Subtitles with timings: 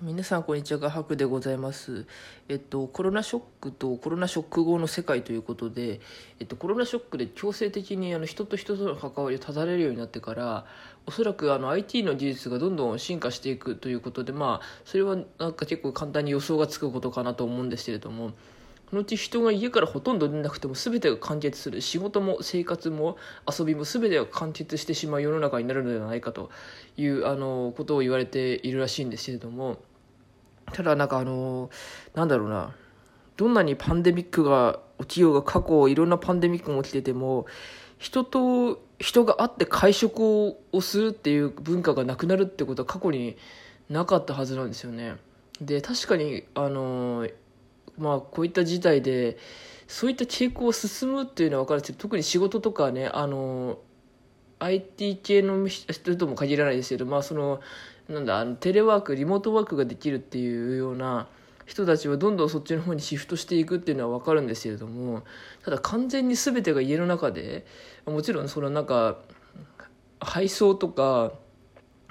[0.00, 2.06] 皆さんこんにちは画伯でございます。
[2.48, 6.00] えっとコロナショックとコロナショック後の世界ということで
[6.38, 10.66] えっとコロナショックで強制的にあの人と人との関わりを断たれるようになってから
[11.06, 18.34] おそらくあの IT の技術がどんどん進化していくということでまあそれはなんか結構簡単に予想がつくことかなと思うんですけれども
[18.90, 21.82] このうち人が家からほとんど出なくても全てが完結する。
[21.82, 26.50] 仕事も生活も遊びも全てが完結してしまう世の中になるのではないかと
[26.96, 29.76] いうあのことを言われているらしいんですけれども
[30.72, 31.70] ただなんかあの
[32.14, 32.74] なんだろうな
[33.36, 37.46] どんなにパンデミックが起きようが過去いろんなパンデミックも起きてても
[37.98, 43.36] 人と人が会って会食をするっていう文化がなくなるってことは過去に
[43.88, 45.16] なかったはずなんですよね。
[45.60, 47.28] で確かにあの
[47.96, 49.38] まあ、こういった事態で
[49.88, 53.78] そういった傾向を進むっていうのは分かるんですけど特に仕事とかねあの
[54.60, 57.60] IT 系の人とも限らないですけど、まあ、その
[58.08, 61.28] なんだあのテレワークリモートワークができるっていうような
[61.66, 65.22] 人たちはどんどんそっちの方にシフトしていくっていうのは分かるんですけれども
[65.64, 67.66] ただ完全に全てが家の中で
[68.06, 69.18] もちろんそのなんか
[70.20, 71.32] 配送とか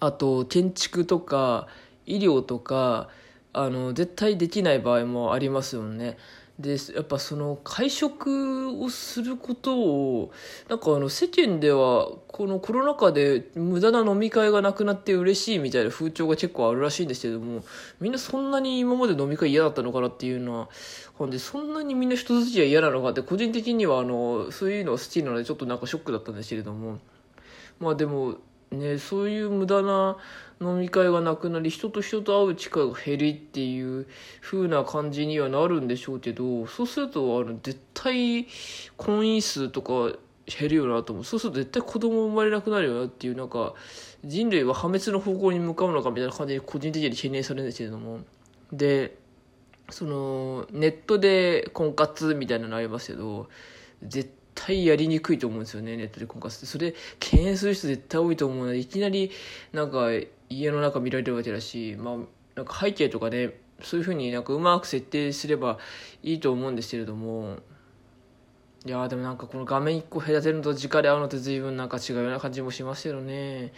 [0.00, 1.66] あと建築とか
[2.04, 3.08] 医療とか
[3.54, 6.18] あの絶対できない場合もありますよね。
[6.58, 10.32] でやっぱその会食をすることを
[10.68, 17.62] なんかあの世間ではこのコロナ禍で無駄な飲み会がなくなって嬉しいみたいな風潮が結構あるらしいんですけども
[18.00, 20.68] みんなそんなに今まで飲み会嫌だったのかなっていうのは
[21.14, 26.98] ほんでそんなにみんな人付き合い嫌なのかって個人的にはあのそういうのが好きなのでちょっとなんかショックだったんですけれども。
[27.80, 28.38] まあでも
[28.70, 30.16] ね、そういう無駄な
[30.60, 34.06] 飲み会がなくなり人と人と会う機会が減りっていう
[34.40, 38.46] 風な感じにはなるんでしょうけどそうするとあの絶対
[38.96, 41.24] 婚姻数とか減るよなと思う。
[41.24, 43.74] そうすると絶対子供生まれなくなるよなっていうなんか
[44.24, 48.20] 人類は破滅の方向に向かうのかみたいな感じで個人的に懸念されるんですけれども。
[48.72, 49.16] で
[49.90, 53.48] そのネットで婚活みたいなのありますけど
[54.02, 54.30] 絶
[54.68, 56.66] 対やりにくいと思うんですよねネットで婚活って。
[56.66, 59.30] それ敬遠する人絶対多いと思うのでいきなり
[59.72, 60.08] なんか
[60.50, 62.16] 家の中見られるわけだしまあ
[62.54, 65.78] なんか背景とかねそういうふうになんかうまく設定すれば
[66.22, 67.58] いいと思うんですけれども
[68.86, 73.72] いやでもなんかこの画面1個隔てるのと直で会うのって随分なんか違うような感じもしますけどね。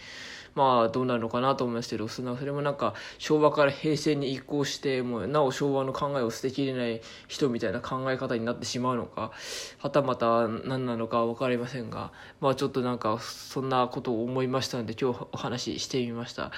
[0.53, 9.31] まあどうなるのかなと思いますけどそれもなんか昭和から平成に移行してもうなお昭和の考えを捨てきれない人みたいな考え方になってしまうのか
[9.77, 16.51] はたまた何なのか分かりませんがまあちょっとなんかそんなことを思いましたので今日お話ししてみました。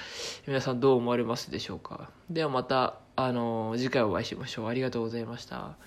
[0.48, 2.10] 皆さんどう思われますでしょうか？
[2.32, 4.68] ではまたあの次回お会いしましょう。
[4.70, 5.78] ありがとうございました。